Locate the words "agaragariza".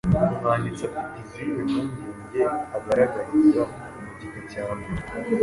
2.77-3.63